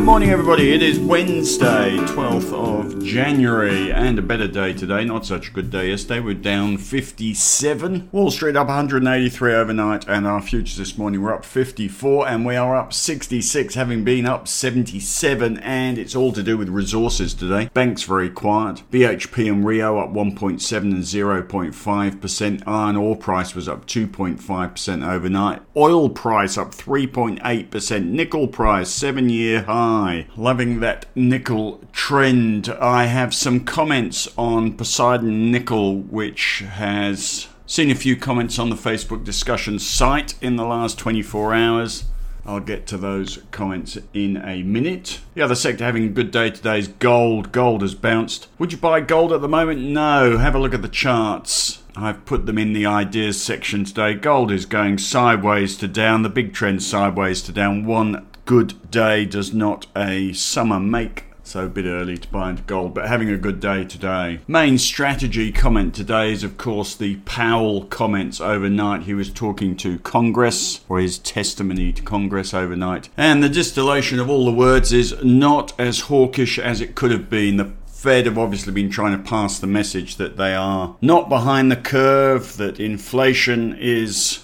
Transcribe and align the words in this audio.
Good 0.00 0.06
morning, 0.06 0.30
everybody. 0.30 0.72
It 0.72 0.82
is 0.82 0.98
Wednesday, 0.98 1.98
12th 1.98 2.54
of 2.54 3.04
January, 3.04 3.92
and 3.92 4.18
a 4.18 4.22
better 4.22 4.48
day 4.48 4.72
today. 4.72 5.04
Not 5.04 5.26
such 5.26 5.48
a 5.48 5.52
good 5.52 5.70
day 5.70 5.90
yesterday. 5.90 6.20
We're 6.20 6.34
down 6.34 6.78
57. 6.78 8.08
Wall 8.10 8.30
Street 8.30 8.56
up 8.56 8.68
183 8.68 9.54
overnight, 9.54 10.08
and 10.08 10.26
our 10.26 10.40
futures 10.40 10.78
this 10.78 10.96
morning 10.96 11.20
were 11.20 11.34
up 11.34 11.44
54, 11.44 12.26
and 12.26 12.46
we 12.46 12.56
are 12.56 12.74
up 12.76 12.94
66, 12.94 13.74
having 13.74 14.02
been 14.02 14.24
up 14.24 14.48
77. 14.48 15.58
And 15.58 15.98
it's 15.98 16.16
all 16.16 16.32
to 16.32 16.42
do 16.42 16.56
with 16.56 16.70
resources 16.70 17.34
today. 17.34 17.68
Banks 17.74 18.02
very 18.02 18.30
quiet. 18.30 18.82
BHP 18.90 19.52
and 19.52 19.66
Rio 19.66 19.98
up 19.98 20.14
1.7 20.14 20.76
and 20.78 21.04
0.5%. 21.04 22.62
Iron 22.66 22.96
ore 22.96 23.16
price 23.16 23.54
was 23.54 23.68
up 23.68 23.86
2.5% 23.86 25.06
overnight. 25.06 25.62
Oil 25.76 26.08
price 26.08 26.56
up 26.56 26.74
3.8%. 26.74 28.06
Nickel 28.06 28.48
price, 28.48 28.88
seven 28.88 29.28
year 29.28 29.62
high. 29.62 29.89
Loving 30.36 30.80
that 30.80 31.06
nickel 31.14 31.82
trend. 31.92 32.68
I 32.68 33.06
have 33.06 33.34
some 33.34 33.60
comments 33.60 34.28
on 34.38 34.76
Poseidon 34.76 35.50
Nickel, 35.50 35.96
which 36.02 36.60
has 36.60 37.48
seen 37.66 37.90
a 37.90 37.94
few 37.94 38.16
comments 38.16 38.58
on 38.58 38.70
the 38.70 38.76
Facebook 38.76 39.24
discussion 39.24 39.78
site 39.78 40.40
in 40.42 40.56
the 40.56 40.64
last 40.64 40.98
24 40.98 41.54
hours. 41.54 42.04
I'll 42.46 42.60
get 42.60 42.86
to 42.88 42.96
those 42.96 43.40
comments 43.50 43.98
in 44.14 44.36
a 44.38 44.62
minute. 44.62 45.20
The 45.34 45.42
other 45.42 45.54
sector 45.54 45.84
having 45.84 46.04
a 46.04 46.08
good 46.08 46.30
day 46.30 46.50
today 46.50 46.78
is 46.78 46.88
gold. 46.88 47.52
Gold 47.52 47.82
has 47.82 47.94
bounced. 47.94 48.48
Would 48.58 48.72
you 48.72 48.78
buy 48.78 49.00
gold 49.00 49.32
at 49.32 49.40
the 49.40 49.48
moment? 49.48 49.80
No. 49.80 50.38
Have 50.38 50.54
a 50.54 50.58
look 50.58 50.74
at 50.74 50.82
the 50.82 50.88
charts. 50.88 51.82
I've 51.96 52.24
put 52.24 52.46
them 52.46 52.58
in 52.58 52.72
the 52.72 52.86
ideas 52.86 53.42
section 53.42 53.84
today. 53.84 54.14
Gold 54.14 54.50
is 54.50 54.64
going 54.64 54.98
sideways 54.98 55.76
to 55.78 55.88
down. 55.88 56.22
The 56.22 56.28
big 56.28 56.54
trend 56.54 56.82
sideways 56.82 57.42
to 57.42 57.52
down. 57.52 57.84
One 57.84 58.26
good 58.50 58.90
day 58.90 59.24
does 59.24 59.54
not 59.54 59.86
a 59.96 60.32
summer 60.32 60.80
make. 60.80 61.22
So 61.44 61.66
a 61.66 61.68
bit 61.68 61.84
early 61.84 62.18
to 62.18 62.28
buy 62.30 62.50
into 62.50 62.64
gold, 62.64 62.94
but 62.94 63.06
having 63.06 63.30
a 63.30 63.36
good 63.36 63.60
day 63.60 63.84
today. 63.84 64.40
Main 64.48 64.76
strategy 64.76 65.52
comment 65.52 65.94
today 65.94 66.32
is, 66.32 66.42
of 66.42 66.58
course, 66.58 66.96
the 66.96 67.18
Powell 67.18 67.84
comments 67.84 68.40
overnight. 68.40 69.02
He 69.02 69.14
was 69.14 69.30
talking 69.30 69.76
to 69.76 70.00
Congress, 70.00 70.80
or 70.88 70.98
his 70.98 71.18
testimony 71.18 71.92
to 71.92 72.02
Congress 72.02 72.52
overnight. 72.52 73.08
And 73.16 73.40
the 73.40 73.48
distillation 73.48 74.18
of 74.18 74.28
all 74.28 74.44
the 74.44 74.50
words 74.50 74.92
is 74.92 75.14
not 75.22 75.72
as 75.78 76.00
hawkish 76.00 76.58
as 76.58 76.80
it 76.80 76.96
could 76.96 77.12
have 77.12 77.30
been. 77.30 77.56
The 77.56 77.72
Fed 77.86 78.26
have 78.26 78.36
obviously 78.36 78.72
been 78.72 78.90
trying 78.90 79.16
to 79.16 79.30
pass 79.30 79.60
the 79.60 79.68
message 79.68 80.16
that 80.16 80.36
they 80.36 80.56
are 80.56 80.96
not 81.00 81.28
behind 81.28 81.70
the 81.70 81.76
curve, 81.76 82.56
that 82.56 82.80
inflation 82.80 83.76
is 83.78 84.40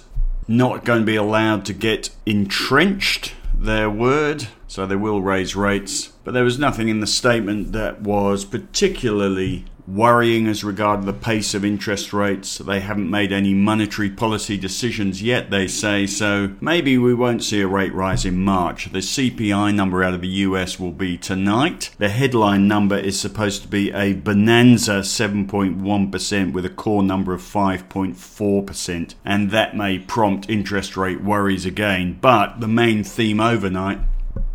not 0.49 0.85
going 0.85 1.01
to 1.01 1.07
be 1.07 1.17
allowed 1.17 1.65
to 1.65 1.73
get 1.73 2.11
entrenched, 2.25 3.33
their 3.59 3.89
word, 3.91 4.49
so 4.67 4.87
they 4.87 4.97
will 4.97 5.23
raise 5.23 5.57
rates. 5.57 6.13
But 6.25 6.35
there 6.35 6.45
was 6.45 6.59
nothing 6.59 6.89
in 6.89 7.01
the 7.01 7.07
statement 7.07 7.73
that 7.73 8.03
was 8.03 8.45
particularly 8.45 9.65
worrying 9.87 10.47
as 10.47 10.65
regard 10.65 11.05
the 11.05 11.13
pace 11.13 11.55
of 11.55 11.65
interest 11.65 12.13
rates. 12.13 12.59
They 12.59 12.81
haven't 12.81 13.11
made 13.11 13.33
any 13.33 13.55
monetary 13.55 14.11
policy 14.11 14.57
decisions 14.57 15.23
yet, 15.23 15.51
they 15.51 15.69
say, 15.69 16.07
so 16.07 16.55
maybe 16.61 16.99
we 16.99 17.15
won't 17.15 17.45
see 17.45 17.61
a 17.61 17.67
rate 17.67 17.95
rise 17.95 18.25
in 18.25 18.39
March. 18.39 18.91
The 18.93 18.99
CPI 18.99 19.75
number 19.75 20.03
out 20.03 20.15
of 20.15 20.21
the 20.21 20.29
US 20.29 20.81
will 20.81 20.93
be 20.93 21.17
tonight. 21.17 21.91
The 21.99 22.09
headline 22.09 22.67
number 22.67 22.97
is 22.97 23.19
supposed 23.19 23.63
to 23.63 23.69
be 23.69 23.93
a 23.93 24.15
bonanza 24.15 25.01
7.1% 25.01 26.53
with 26.53 26.65
a 26.65 26.71
core 26.71 27.03
number 27.03 27.33
of 27.33 27.43
5.4%, 27.43 29.15
and 29.25 29.51
that 29.51 29.77
may 29.77 29.99
prompt 29.99 30.51
interest 30.51 30.97
rate 30.97 31.23
worries 31.23 31.65
again. 31.65 32.19
But 32.21 32.61
the 32.61 32.69
main 32.69 33.05
theme 33.05 33.41
overnight 33.41 34.01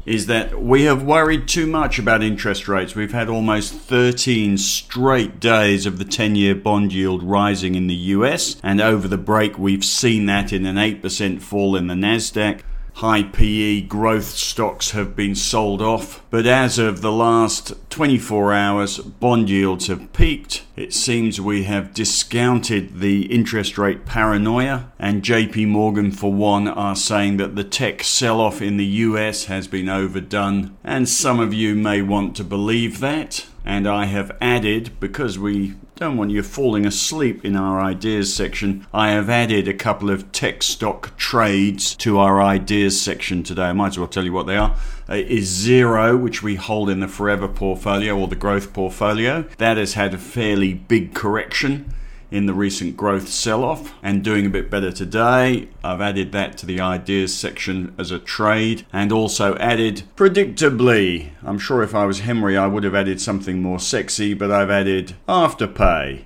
is 0.05 0.25
that 0.27 0.61
we 0.61 0.83
have 0.83 1.03
worried 1.03 1.47
too 1.47 1.67
much 1.67 1.99
about 1.99 2.23
interest 2.23 2.67
rates. 2.67 2.95
We've 2.95 3.11
had 3.11 3.29
almost 3.29 3.73
13 3.73 4.57
straight 4.57 5.39
days 5.39 5.85
of 5.85 5.97
the 5.97 6.05
10 6.05 6.35
year 6.35 6.55
bond 6.55 6.93
yield 6.93 7.23
rising 7.23 7.75
in 7.75 7.87
the 7.87 7.95
US, 7.95 8.55
and 8.63 8.81
over 8.81 9.07
the 9.07 9.17
break, 9.17 9.57
we've 9.57 9.85
seen 9.85 10.25
that 10.25 10.51
in 10.51 10.65
an 10.65 10.77
8% 10.77 11.41
fall 11.41 11.75
in 11.75 11.87
the 11.87 11.93
NASDAQ 11.93 12.61
high 12.95 13.23
PE 13.23 13.81
growth 13.81 14.25
stocks 14.25 14.91
have 14.91 15.15
been 15.15 15.35
sold 15.35 15.81
off. 15.81 16.23
But 16.29 16.45
as 16.45 16.77
of 16.77 17.01
the 17.01 17.11
last 17.11 17.73
24 17.89 18.53
hours, 18.53 18.97
bond 18.99 19.49
yields 19.49 19.87
have 19.87 20.11
peaked. 20.13 20.63
It 20.81 20.93
seems 20.93 21.39
we 21.39 21.65
have 21.65 21.93
discounted 21.93 23.01
the 23.01 23.31
interest 23.31 23.77
rate 23.77 24.03
paranoia, 24.03 24.91
and 24.97 25.21
JP 25.21 25.67
Morgan, 25.67 26.09
for 26.09 26.33
one, 26.33 26.67
are 26.67 26.95
saying 26.95 27.37
that 27.37 27.55
the 27.55 27.63
tech 27.63 28.03
sell 28.03 28.41
off 28.41 28.63
in 28.63 28.77
the 28.77 28.85
US 28.85 29.45
has 29.45 29.67
been 29.67 29.87
overdone. 29.87 30.75
And 30.83 31.07
some 31.07 31.39
of 31.39 31.53
you 31.53 31.75
may 31.75 32.01
want 32.01 32.35
to 32.37 32.43
believe 32.43 32.99
that. 32.99 33.45
And 33.63 33.87
I 33.87 34.05
have 34.05 34.35
added, 34.41 34.99
because 34.99 35.37
we 35.37 35.75
don't 35.97 36.17
want 36.17 36.31
you 36.31 36.41
falling 36.41 36.87
asleep 36.87 37.45
in 37.45 37.55
our 37.55 37.79
ideas 37.79 38.33
section, 38.33 38.87
I 38.91 39.11
have 39.11 39.29
added 39.29 39.67
a 39.67 39.75
couple 39.75 40.09
of 40.09 40.31
tech 40.31 40.63
stock 40.63 41.15
trades 41.15 41.93
to 41.97 42.17
our 42.17 42.41
ideas 42.41 42.99
section 42.99 43.43
today. 43.43 43.65
I 43.65 43.73
might 43.73 43.89
as 43.89 43.99
well 43.99 44.07
tell 44.07 44.25
you 44.25 44.33
what 44.33 44.47
they 44.47 44.57
are. 44.57 44.75
Uh, 45.11 45.15
is 45.15 45.49
Xero, 45.49 46.17
which 46.17 46.41
we 46.41 46.55
hold 46.55 46.89
in 46.89 47.01
the 47.01 47.07
forever 47.07 47.45
portfolio 47.45 48.17
or 48.17 48.29
the 48.29 48.35
growth 48.35 48.71
portfolio. 48.71 49.43
That 49.57 49.75
has 49.75 49.95
had 49.95 50.13
a 50.13 50.17
fairly 50.17 50.73
big 50.73 51.13
correction 51.13 51.93
in 52.31 52.45
the 52.45 52.53
recent 52.53 52.95
growth 52.95 53.27
sell 53.27 53.65
off 53.65 53.93
and 54.01 54.23
doing 54.23 54.45
a 54.45 54.49
bit 54.49 54.69
better 54.69 54.89
today. 54.89 55.67
I've 55.83 55.99
added 55.99 56.31
that 56.31 56.57
to 56.59 56.65
the 56.65 56.79
ideas 56.79 57.35
section 57.35 57.93
as 57.97 58.09
a 58.09 58.19
trade 58.19 58.85
and 58.93 59.11
also 59.11 59.57
added 59.57 60.03
predictably. 60.15 61.31
I'm 61.43 61.59
sure 61.59 61.83
if 61.83 61.93
I 61.93 62.05
was 62.05 62.21
Henry, 62.21 62.55
I 62.55 62.67
would 62.67 62.85
have 62.85 62.95
added 62.95 63.19
something 63.19 63.61
more 63.61 63.79
sexy, 63.81 64.33
but 64.33 64.49
I've 64.49 64.71
added 64.71 65.15
Afterpay 65.27 66.23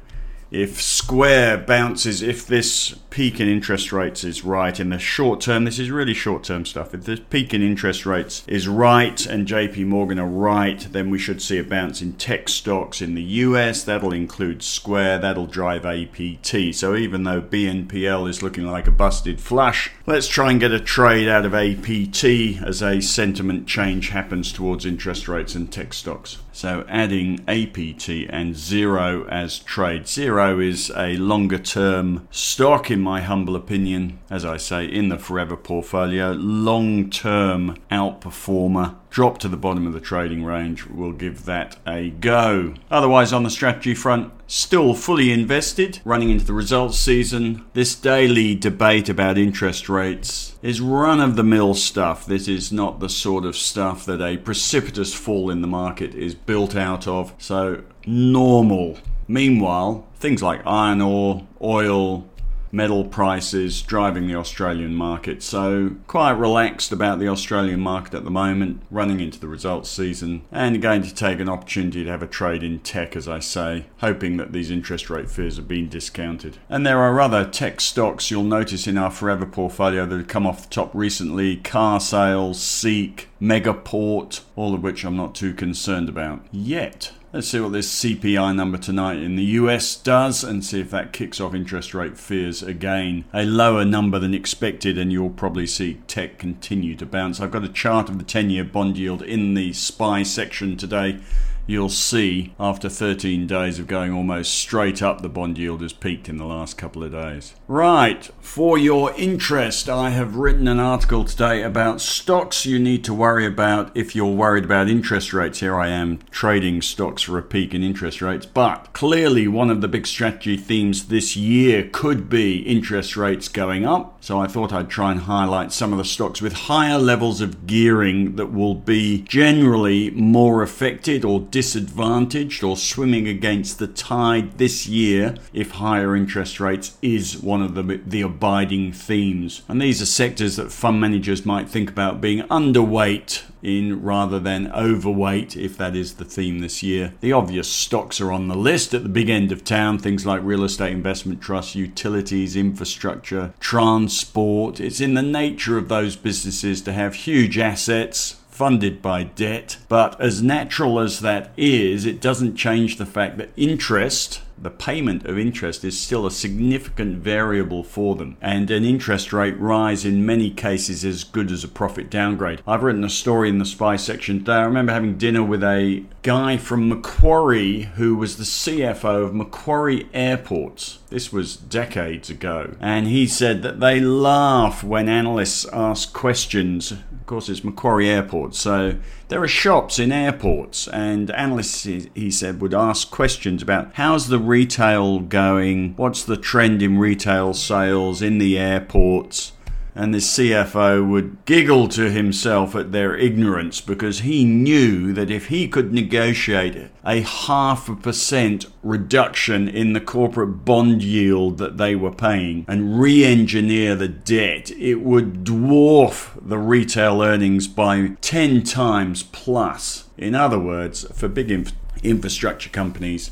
if 0.51 0.81
Square 0.81 1.59
bounces, 1.59 2.21
if 2.21 2.47
this 2.47 2.95
peak 3.09 3.39
in 3.39 3.47
interest 3.47 3.91
rates 3.91 4.23
is 4.23 4.43
right 4.43 4.79
in 4.79 4.89
the 4.89 4.99
short 4.99 5.41
term, 5.41 5.65
this 5.65 5.79
is 5.79 5.91
really 5.91 6.13
short 6.13 6.43
term 6.43 6.65
stuff. 6.65 6.93
If 6.93 7.05
this 7.05 7.19
peak 7.29 7.53
in 7.53 7.61
interest 7.61 8.05
rates 8.05 8.43
is 8.47 8.67
right 8.67 9.25
and 9.25 9.47
JP 9.47 9.85
Morgan 9.85 10.19
are 10.19 10.27
right, 10.27 10.79
then 10.91 11.09
we 11.09 11.19
should 11.19 11.41
see 11.41 11.57
a 11.57 11.63
bounce 11.63 12.01
in 12.01 12.13
tech 12.13 12.49
stocks 12.49 13.01
in 13.01 13.15
the 13.15 13.23
US. 13.23 13.83
That'll 13.83 14.13
include 14.13 14.63
Square, 14.63 15.19
that'll 15.19 15.47
drive 15.47 15.85
APT. 15.85 16.73
So 16.73 16.95
even 16.95 17.23
though 17.23 17.41
BNPL 17.41 18.29
is 18.29 18.41
looking 18.41 18.65
like 18.65 18.87
a 18.87 18.91
busted 18.91 19.39
flush, 19.39 19.91
let's 20.05 20.27
try 20.27 20.51
and 20.51 20.59
get 20.59 20.71
a 20.71 20.79
trade 20.79 21.27
out 21.27 21.45
of 21.45 21.53
APT 21.53 22.23
as 22.63 22.81
a 22.81 23.01
sentiment 23.01 23.67
change 23.67 24.09
happens 24.09 24.51
towards 24.51 24.85
interest 24.85 25.27
rates 25.27 25.55
and 25.55 25.71
tech 25.71 25.93
stocks. 25.93 26.37
So 26.55 26.85
adding 26.87 27.41
APT 27.49 28.09
and 28.29 28.55
Xero 28.55 29.27
as 29.29 29.59
trade. 29.59 30.07
Xero 30.35 30.61
is 30.61 30.91
a 30.97 31.15
longer 31.15 31.57
term 31.57 32.27
stock, 32.29 32.91
in 32.91 32.99
my 32.99 33.21
humble 33.21 33.55
opinion, 33.55 34.19
as 34.29 34.43
I 34.43 34.57
say, 34.57 34.83
in 34.83 35.07
the 35.07 35.17
Forever 35.17 35.55
portfolio. 35.55 36.33
Long 36.33 37.09
term 37.09 37.77
outperformer 37.89 38.97
drop 39.09 39.37
to 39.37 39.47
the 39.47 39.55
bottom 39.55 39.87
of 39.87 39.93
the 39.93 40.01
trading 40.01 40.43
range, 40.43 40.85
we'll 40.87 41.13
give 41.13 41.45
that 41.45 41.77
a 41.87 42.09
go. 42.09 42.73
Otherwise, 42.91 43.31
on 43.31 43.43
the 43.43 43.49
strategy 43.49 43.95
front, 43.95 44.33
still 44.45 44.93
fully 44.93 45.31
invested, 45.31 46.01
running 46.03 46.29
into 46.29 46.43
the 46.43 46.51
results 46.51 46.99
season. 46.99 47.63
This 47.71 47.95
daily 47.95 48.55
debate 48.55 49.07
about 49.07 49.37
interest 49.37 49.87
rates 49.87 50.57
is 50.61 50.81
run 50.81 51.21
of 51.21 51.37
the 51.37 51.43
mill 51.43 51.75
stuff. 51.75 52.25
This 52.25 52.49
is 52.49 52.73
not 52.73 52.99
the 52.99 53.07
sort 53.07 53.45
of 53.45 53.55
stuff 53.55 54.05
that 54.05 54.21
a 54.21 54.35
precipitous 54.35 55.13
fall 55.13 55.49
in 55.49 55.61
the 55.61 55.67
market 55.67 56.13
is 56.13 56.35
built 56.35 56.75
out 56.75 57.07
of. 57.07 57.33
So, 57.37 57.85
normal. 58.05 58.97
Meanwhile, 59.27 60.05
things 60.17 60.41
like 60.41 60.65
iron 60.65 61.01
ore, 61.01 61.45
oil, 61.61 62.27
metal 62.75 63.05
prices 63.05 63.81
driving 63.81 64.27
the 64.27 64.35
Australian 64.35 64.93
market. 64.93 65.41
So, 65.41 65.95
quite 66.07 66.31
relaxed 66.31 66.91
about 66.91 67.19
the 67.19 67.29
Australian 67.29 67.79
market 67.79 68.13
at 68.13 68.25
the 68.25 68.29
moment, 68.29 68.81
running 68.91 69.21
into 69.21 69.39
the 69.39 69.47
results 69.47 69.89
season, 69.89 70.43
and 70.51 70.81
going 70.81 71.01
to 71.03 71.15
take 71.15 71.39
an 71.39 71.47
opportunity 71.47 72.03
to 72.03 72.11
have 72.11 72.21
a 72.21 72.27
trade 72.27 72.63
in 72.63 72.79
tech, 72.79 73.15
as 73.15 73.29
I 73.29 73.39
say, 73.39 73.85
hoping 73.99 74.35
that 74.37 74.51
these 74.51 74.69
interest 74.69 75.09
rate 75.09 75.29
fears 75.29 75.55
have 75.55 75.69
been 75.69 75.87
discounted. 75.87 76.57
And 76.67 76.85
there 76.85 76.99
are 76.99 77.21
other 77.21 77.45
tech 77.45 77.79
stocks 77.79 78.29
you'll 78.29 78.43
notice 78.43 78.87
in 78.87 78.97
our 78.97 79.11
Forever 79.11 79.45
portfolio 79.45 80.05
that 80.05 80.17
have 80.17 80.27
come 80.27 80.45
off 80.45 80.63
the 80.63 80.69
top 80.69 80.93
recently 80.93 81.55
car 81.55 82.01
sales, 82.01 82.61
Seek, 82.61 83.29
Megaport, 83.41 84.41
all 84.57 84.73
of 84.73 84.83
which 84.83 85.05
I'm 85.05 85.15
not 85.15 85.33
too 85.33 85.53
concerned 85.53 86.09
about 86.09 86.45
yet. 86.51 87.13
Let's 87.35 87.49
see 87.49 87.59
what 87.59 87.73
this 87.73 88.01
CPI 88.01 88.55
number 88.55 88.77
tonight 88.77 89.17
in 89.17 89.35
the 89.35 89.43
US 89.43 89.97
does 89.97 90.41
and 90.41 90.63
see 90.63 90.79
if 90.79 90.89
that 90.91 91.11
kicks 91.11 91.41
off 91.41 91.53
interest 91.53 91.93
rate 91.93 92.17
fears 92.17 92.63
again. 92.63 93.25
A 93.33 93.43
lower 93.43 93.83
number 93.83 94.19
than 94.19 94.33
expected, 94.33 94.97
and 94.97 95.11
you'll 95.11 95.31
probably 95.31 95.67
see 95.67 95.95
tech 96.07 96.37
continue 96.37 96.95
to 96.95 97.05
bounce. 97.05 97.41
I've 97.41 97.51
got 97.51 97.65
a 97.65 97.67
chart 97.67 98.07
of 98.07 98.19
the 98.19 98.23
10 98.23 98.51
year 98.51 98.63
bond 98.63 98.97
yield 98.97 99.21
in 99.21 99.53
the 99.53 99.73
SPI 99.73 100.23
section 100.23 100.77
today. 100.77 101.19
You'll 101.67 101.89
see 101.89 102.53
after 102.59 102.89
13 102.89 103.47
days 103.47 103.79
of 103.79 103.87
going 103.87 104.11
almost 104.11 104.53
straight 104.53 105.01
up, 105.01 105.21
the 105.21 105.29
bond 105.29 105.57
yield 105.57 105.81
has 105.81 105.93
peaked 105.93 106.29
in 106.29 106.37
the 106.37 106.45
last 106.45 106.77
couple 106.77 107.03
of 107.03 107.11
days. 107.11 107.55
Right, 107.67 108.29
for 108.39 108.77
your 108.77 109.13
interest, 109.15 109.89
I 109.89 110.11
have 110.11 110.35
written 110.35 110.67
an 110.67 110.79
article 110.79 111.25
today 111.25 111.63
about 111.63 112.01
stocks 112.01 112.65
you 112.65 112.79
need 112.79 113.03
to 113.05 113.13
worry 113.13 113.45
about 113.45 113.95
if 113.95 114.15
you're 114.15 114.25
worried 114.25 114.65
about 114.65 114.89
interest 114.89 115.33
rates. 115.33 115.59
Here 115.59 115.75
I 115.75 115.87
am 115.87 116.19
trading 116.31 116.81
stocks 116.81 117.23
for 117.23 117.37
a 117.37 117.43
peak 117.43 117.73
in 117.73 117.83
interest 117.83 118.21
rates, 118.21 118.45
but 118.45 118.93
clearly 118.93 119.47
one 119.47 119.69
of 119.69 119.81
the 119.81 119.87
big 119.87 120.07
strategy 120.07 120.57
themes 120.57 121.05
this 121.05 121.35
year 121.35 121.89
could 121.91 122.29
be 122.29 122.59
interest 122.59 123.17
rates 123.17 123.47
going 123.47 123.85
up. 123.85 124.14
So 124.25 124.39
I 124.39 124.47
thought 124.47 124.73
I'd 124.73 124.89
try 124.89 125.11
and 125.11 125.19
highlight 125.21 125.71
some 125.71 125.91
of 125.91 125.99
the 125.99 126.03
stocks 126.03 126.41
with 126.41 126.53
higher 126.53 126.97
levels 126.97 127.41
of 127.41 127.67
gearing 127.67 128.37
that 128.37 128.51
will 128.51 128.73
be 128.73 129.21
generally 129.21 130.09
more 130.09 130.63
affected 130.63 131.23
or 131.23 131.41
disadvantaged 131.41 132.63
or 132.63 132.75
swimming 132.75 133.27
against 133.27 133.77
the 133.77 133.85
tide 133.85 134.57
this 134.57 134.87
year 134.87 135.35
if 135.53 135.73
higher 135.73 136.15
interest 136.15 136.59
rates 136.59 136.97
is 137.03 137.37
one 137.37 137.61
of 137.61 137.75
the, 137.75 138.01
the 138.03 138.21
abiding 138.21 138.93
themes. 138.93 139.61
And 139.67 139.79
these 139.79 140.01
are 140.01 140.07
sectors 140.07 140.55
that 140.55 140.71
fund 140.71 140.99
managers 140.99 141.45
might 141.45 141.69
think 141.69 141.91
about 141.91 142.19
being 142.19 142.39
underweight 142.47 143.43
in 143.65 144.01
rather 144.01 144.39
than 144.39 144.71
overweight, 144.71 145.57
if 145.57 145.77
that 145.77 145.95
is 145.95 146.13
the 146.13 146.25
theme 146.25 146.59
this 146.59 146.83
year. 146.83 147.13
The 147.19 147.33
obvious 147.33 147.67
stocks 147.67 148.21
are 148.21 148.31
on 148.31 148.47
the 148.47 148.55
list 148.55 148.93
at 148.93 149.03
the 149.03 149.09
big 149.09 149.29
end 149.29 149.51
of 149.51 149.63
town, 149.63 149.99
things 149.99 150.25
like 150.25 150.41
real 150.43 150.63
estate 150.63 150.93
investment 150.93 151.41
trusts, 151.41 151.75
utilities, 151.75 152.55
infrastructure, 152.55 153.53
transport. 153.59 154.79
It's 154.79 155.01
in 155.01 155.15
the 155.15 155.21
nature 155.21 155.77
of 155.77 155.89
those 155.89 156.15
businesses 156.15 156.81
to 156.83 156.93
have 156.93 157.15
huge 157.15 157.57
assets 157.57 158.37
funded 158.55 159.01
by 159.01 159.23
debt. 159.23 159.77
But 159.89 160.19
as 160.21 160.41
natural 160.41 160.99
as 160.99 161.19
that 161.19 161.51
is, 161.57 162.05
it 162.05 162.21
doesn't 162.21 162.55
change 162.55 162.97
the 162.97 163.05
fact 163.05 163.37
that 163.37 163.49
interest 163.57 164.41
the 164.57 164.69
payment 164.69 165.25
of 165.25 165.37
interest 165.37 165.83
is 165.83 165.99
still 165.99 166.25
a 166.25 166.31
significant 166.31 167.17
variable 167.17 167.83
for 167.83 168.15
them, 168.15 168.37
and 168.41 168.71
an 168.71 168.85
interest 168.85 169.33
rate 169.33 169.59
rise 169.59 170.05
in 170.05 170.25
many 170.25 170.49
cases 170.49 171.03
is 171.03 171.15
as 171.15 171.23
good 171.23 171.51
as 171.51 171.63
a 171.63 171.67
profit 171.67 172.09
downgrade. 172.09 172.61
I've 172.67 172.83
written 172.83 173.03
a 173.03 173.09
story 173.09 173.49
in 173.49 173.57
the 173.57 173.65
SPI 173.65 173.97
section 173.97 174.39
today. 174.39 174.53
I 174.53 174.63
remember 174.63 174.93
having 174.93 175.17
dinner 175.17 175.43
with 175.43 175.63
a 175.63 176.03
guy 176.21 176.57
from 176.57 176.89
Macquarie 176.89 177.83
who 177.95 178.15
was 178.15 178.37
the 178.37 178.43
CFO 178.43 179.25
of 179.25 179.35
Macquarie 179.35 180.07
Airports. 180.13 180.99
This 181.09 181.31
was 181.31 181.55
decades 181.55 182.29
ago, 182.29 182.75
and 182.79 183.07
he 183.07 183.27
said 183.27 183.61
that 183.61 183.79
they 183.79 183.99
laugh 183.99 184.83
when 184.83 185.09
analysts 185.09 185.65
ask 185.71 186.13
questions. 186.13 186.91
Of 186.91 187.25
course, 187.25 187.49
it's 187.49 187.63
Macquarie 187.63 188.09
Airport, 188.09 188.55
so 188.55 188.95
there 189.27 189.41
are 189.41 189.47
shops 189.47 189.97
in 189.97 190.11
airports, 190.11 190.87
and 190.89 191.31
analysts, 191.31 191.83
he 191.83 192.31
said, 192.31 192.61
would 192.61 192.73
ask 192.73 193.09
questions 193.09 193.61
about 193.61 193.91
how's 193.93 194.27
the 194.27 194.39
retail 194.39 195.19
going, 195.19 195.95
what's 195.95 196.23
the 196.23 196.37
trend 196.37 196.81
in 196.81 196.97
retail 196.99 197.53
sales 197.53 198.21
in 198.21 198.37
the 198.37 198.57
airports, 198.57 199.53
and 199.95 200.13
the 200.13 200.19
CFO 200.19 201.07
would 201.07 201.45
giggle 201.45 201.87
to 201.87 202.11
himself 202.11 202.75
at 202.75 202.91
their 202.91 203.15
ignorance 203.15 203.79
because 203.79 204.19
he 204.19 204.43
knew 204.43 205.13
that 205.13 205.31
if 205.31 205.47
he 205.47 205.69
could 205.69 205.93
negotiate 205.93 206.89
a 207.05 207.21
half 207.21 207.87
a 207.87 207.95
percent 207.95 208.65
reduction 208.83 209.69
in 209.69 209.93
the 209.93 210.01
corporate 210.01 210.65
bond 210.65 211.01
yield 211.01 211.57
that 211.59 211.77
they 211.77 211.95
were 211.95 212.11
paying 212.11 212.65
and 212.67 212.99
re 212.99 213.23
engineer 213.23 213.95
the 213.95 214.09
debt, 214.09 214.69
it 214.71 214.95
would 214.95 215.45
dwarf 215.45 216.37
the 216.45 216.57
retail 216.57 217.21
earnings 217.21 217.67
by 217.67 218.11
10 218.19 218.63
times 218.63 219.23
plus. 219.23 220.09
In 220.17 220.35
other 220.35 220.59
words, 220.59 221.05
for 221.17 221.29
big 221.29 221.49
inf- 221.49 221.71
infrastructure 222.03 222.69
companies, 222.69 223.31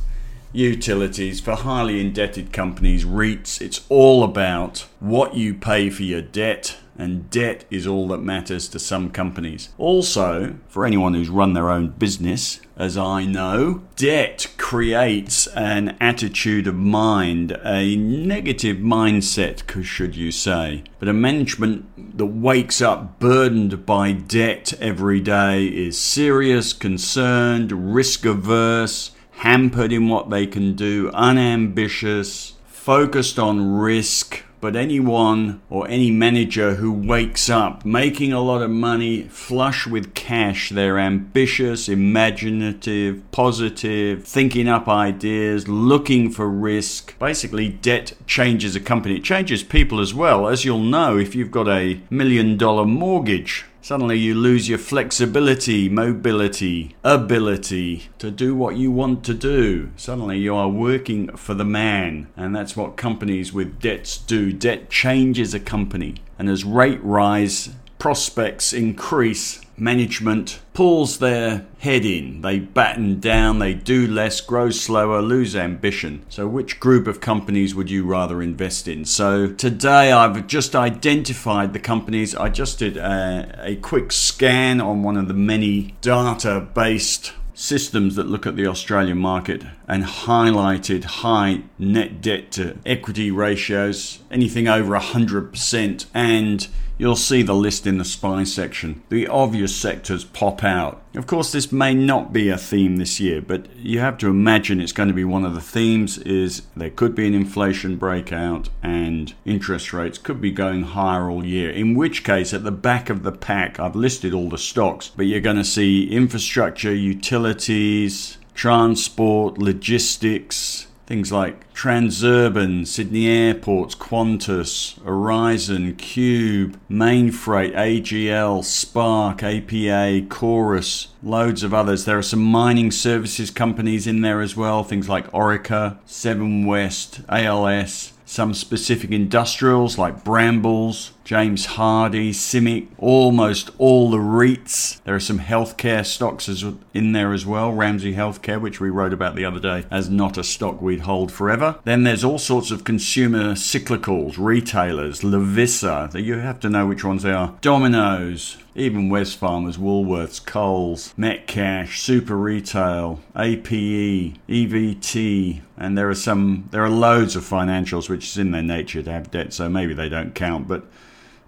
utilities, 0.53 1.41
for 1.41 1.55
highly 1.55 1.99
indebted 1.99 2.53
companies, 2.53 3.03
REITs, 3.03 3.61
it's 3.61 3.85
all 3.89 4.23
about 4.23 4.85
what 4.99 5.35
you 5.35 5.53
pay 5.53 5.89
for 5.89 6.03
your 6.03 6.21
debt. 6.21 6.77
And 6.95 7.27
debt 7.31 7.65
is 7.71 7.87
all 7.87 8.07
that 8.09 8.19
matters 8.19 8.67
to 8.67 8.77
some 8.77 9.09
companies. 9.09 9.69
Also, 9.79 10.57
for 10.67 10.85
anyone 10.85 11.15
who's 11.15 11.27
run 11.27 11.53
their 11.53 11.71
own 11.71 11.87
business, 11.87 12.61
as 12.77 12.95
I 12.97 13.25
know, 13.25 13.81
debt 13.95 14.53
creates 14.57 15.47
an 15.47 15.97
attitude 15.99 16.67
of 16.67 16.75
mind, 16.75 17.57
a 17.65 17.95
negative 17.95 18.77
mindset, 18.77 19.83
should 19.83 20.15
you 20.15 20.31
say. 20.31 20.83
But 20.99 21.09
a 21.09 21.13
management 21.13 22.17
that 22.17 22.27
wakes 22.27 22.79
up 22.79 23.19
burdened 23.19 23.87
by 23.87 24.11
debt 24.11 24.73
every 24.79 25.19
day 25.19 25.65
is 25.65 25.97
serious, 25.99 26.73
concerned, 26.73 27.95
risk 27.95 28.23
averse, 28.23 29.11
hampered 29.43 29.91
in 29.91 30.07
what 30.07 30.29
they 30.29 30.47
can 30.47 30.73
do, 30.73 31.11
unambitious, 31.13 32.53
focused 32.65 33.37
on 33.37 33.75
risk. 33.75 34.41
But 34.61 34.77
anyone 34.77 35.61
or 35.69 35.85
any 35.89 36.11
manager 36.11 36.75
who 36.75 36.93
wakes 36.93 37.49
up 37.49 37.83
making 37.83 38.31
a 38.31 38.39
lot 38.39 38.61
of 38.61 38.69
money, 38.69 39.23
flush 39.23 39.85
with 39.85 40.13
cash, 40.13 40.69
they're 40.69 40.97
ambitious, 40.97 41.89
imaginative, 41.89 43.21
positive, 43.33 44.23
thinking 44.23 44.69
up 44.69 44.87
ideas, 44.87 45.67
looking 45.67 46.31
for 46.31 46.47
risk. 46.47 47.19
Basically, 47.19 47.67
debt 47.67 48.13
changes 48.25 48.77
a 48.77 48.79
company. 48.79 49.17
It 49.17 49.25
changes 49.25 49.61
people 49.61 49.99
as 49.99 50.13
well. 50.13 50.47
As 50.47 50.63
you'll 50.63 50.79
know, 50.79 51.17
if 51.17 51.35
you've 51.35 51.51
got 51.51 51.67
a 51.67 51.99
million 52.09 52.55
dollar 52.55 52.85
mortgage, 52.85 53.65
Suddenly, 53.83 54.17
you 54.17 54.33
lose 54.33 54.69
your 54.69 54.77
flexibility, 54.77 55.89
mobility, 55.89 56.95
ability 57.03 58.03
to 58.17 58.31
do 58.31 58.55
what 58.55 58.77
you 58.77 58.89
want 58.91 59.25
to 59.25 59.33
do. 59.33 59.91
Suddenly, 59.97 60.39
you 60.39 60.55
are 60.55 60.69
working 60.69 61.35
for 61.35 61.53
the 61.53 61.65
man, 61.65 62.29
and 62.37 62.55
that's 62.55 62.77
what 62.77 62.95
companies 62.95 63.51
with 63.51 63.81
debts 63.81 64.17
do. 64.17 64.53
Debt 64.53 64.89
changes 64.89 65.53
a 65.53 65.59
company, 65.59 66.15
and 66.39 66.49
as 66.49 66.63
rate 66.63 67.03
rise, 67.03 67.71
prospects 67.99 68.71
increase 68.71 69.59
management 69.77 70.59
pulls 70.73 71.19
their 71.19 71.65
head 71.79 72.05
in. 72.05 72.41
They 72.41 72.59
batten 72.59 73.19
down, 73.19 73.59
they 73.59 73.73
do 73.73 74.07
less, 74.07 74.41
grow 74.41 74.69
slower, 74.69 75.21
lose 75.21 75.55
ambition. 75.55 76.25
So, 76.29 76.47
which 76.47 76.79
group 76.79 77.07
of 77.07 77.21
companies 77.21 77.75
would 77.75 77.89
you 77.89 78.05
rather 78.05 78.41
invest 78.41 78.87
in? 78.87 79.05
So, 79.05 79.47
today 79.47 80.11
I've 80.11 80.47
just 80.47 80.75
identified 80.75 81.73
the 81.73 81.79
companies. 81.79 82.35
I 82.35 82.49
just 82.49 82.79
did 82.79 82.97
a, 82.97 83.59
a 83.61 83.75
quick 83.77 84.11
scan 84.11 84.81
on 84.81 85.03
one 85.03 85.17
of 85.17 85.27
the 85.27 85.33
many 85.33 85.95
data 86.01 86.67
based 86.73 87.33
systems 87.53 88.15
that 88.15 88.27
look 88.27 88.45
at 88.47 88.55
the 88.55 88.67
Australian 88.67 89.17
market 89.17 89.63
and 89.87 90.03
highlighted 90.03 91.03
high 91.03 91.61
net 91.77 92.21
debt 92.21 92.51
to 92.51 92.77
equity 92.85 93.31
ratios, 93.31 94.19
anything 94.31 94.67
over 94.67 94.97
100%, 94.97 96.05
and 96.13 96.67
You'll 96.97 97.15
see 97.15 97.41
the 97.41 97.55
list 97.55 97.87
in 97.87 97.97
the 97.97 98.05
SPI 98.05 98.45
section. 98.45 99.01
The 99.09 99.27
obvious 99.27 99.75
sectors 99.75 100.23
pop 100.23 100.63
out. 100.63 101.01
Of 101.15 101.27
course, 101.27 101.51
this 101.51 101.71
may 101.71 101.93
not 101.93 102.31
be 102.31 102.49
a 102.49 102.57
theme 102.57 102.97
this 102.97 103.19
year, 103.19 103.41
but 103.41 103.67
you 103.75 103.99
have 103.99 104.17
to 104.19 104.29
imagine 104.29 104.79
it's 104.79 104.91
going 104.91 105.09
to 105.09 105.13
be 105.13 105.23
one 105.23 105.43
of 105.43 105.55
the 105.55 105.61
themes 105.61 106.17
is 106.19 106.63
there 106.75 106.89
could 106.89 107.15
be 107.15 107.27
an 107.27 107.33
inflation 107.33 107.97
breakout 107.97 108.69
and 108.81 109.33
interest 109.45 109.91
rates 109.91 110.17
could 110.17 110.39
be 110.39 110.51
going 110.51 110.83
higher 110.83 111.29
all 111.29 111.45
year. 111.45 111.71
In 111.71 111.95
which 111.95 112.23
case, 112.23 112.53
at 112.53 112.63
the 112.63 112.71
back 112.71 113.09
of 113.09 113.23
the 113.23 113.31
pack, 113.31 113.79
I've 113.79 113.95
listed 113.95 114.33
all 114.33 114.49
the 114.49 114.57
stocks, 114.57 115.09
but 115.15 115.25
you're 115.25 115.39
going 115.39 115.57
to 115.57 115.63
see 115.63 116.09
infrastructure, 116.09 116.93
utilities, 116.93 118.37
transport, 118.53 119.57
logistics, 119.57 120.87
Things 121.05 121.33
like 121.33 121.71
Transurban, 121.73 122.87
Sydney 122.87 123.27
Airports, 123.27 123.93
Qantas, 123.93 124.97
Aurizon, 125.01 125.95
Qube, 125.95 126.75
Mainfreight, 126.89 127.75
AGL, 127.75 128.63
Spark, 128.63 129.43
APA, 129.43 130.25
Chorus, 130.29 131.09
loads 131.21 131.61
of 131.61 131.73
others. 131.73 132.05
There 132.05 132.17
are 132.17 132.21
some 132.23 132.41
mining 132.41 132.89
services 132.89 133.51
companies 133.51 134.07
in 134.07 134.21
there 134.21 134.39
as 134.39 134.55
well, 134.55 134.85
things 134.85 135.09
like 135.09 135.29
Orica, 135.31 135.97
Seven 136.05 136.65
West, 136.65 137.19
ALS, 137.27 138.12
some 138.33 138.51
specific 138.51 139.11
industrials 139.11 139.99
like 139.99 140.23
Brambles, 140.23 141.11
James 141.23 141.67
Hardie, 141.67 142.31
CIMIC, 142.31 142.87
almost 142.97 143.69
all 143.77 144.09
the 144.09 144.17
REITs. 144.17 145.03
There 145.03 145.13
are 145.13 145.19
some 145.19 145.37
healthcare 145.37 146.03
stocks 146.03 146.49
in 146.95 147.11
there 147.11 147.31
as 147.31 147.45
well. 147.45 147.71
Ramsay 147.71 148.15
Healthcare, 148.15 148.59
which 148.59 148.79
we 148.79 148.89
wrote 148.89 149.13
about 149.13 149.35
the 149.35 149.45
other 149.45 149.59
day, 149.59 149.85
as 149.91 150.09
not 150.09 150.39
a 150.39 150.43
stock 150.43 150.81
we'd 150.81 151.01
hold 151.01 151.31
forever. 151.31 151.79
Then 151.83 152.05
there's 152.05 152.23
all 152.23 152.39
sorts 152.39 152.71
of 152.71 152.83
consumer 152.83 153.51
cyclicals, 153.53 154.39
retailers, 154.39 155.21
Lovisa. 155.21 156.09
You 156.15 156.39
have 156.39 156.59
to 156.61 156.71
know 156.71 156.87
which 156.87 157.03
ones 157.03 157.21
they 157.21 157.33
are. 157.33 157.53
Domino's, 157.61 158.57
even 158.75 159.09
Wesfarmers, 159.09 159.77
Woolworths, 159.77 160.43
Coles, 160.43 161.13
Metcash, 161.17 161.97
Super 161.97 162.35
Retail, 162.35 163.19
APE, 163.35 164.35
EVT, 164.49 165.61
and 165.77 165.97
there 165.97 166.09
are 166.09 166.15
some 166.15 166.67
there 166.71 166.83
are 166.83 166.89
loads 166.89 167.35
of 167.35 167.43
financials 167.43 168.09
which 168.09 168.25
is 168.25 168.37
in 168.37 168.51
their 168.51 168.63
nature 168.63 169.03
to 169.03 169.11
have 169.11 169.31
debt, 169.31 169.53
so 169.53 169.69
maybe 169.69 169.93
they 169.93 170.09
don't 170.09 170.33
count, 170.33 170.67
but 170.67 170.85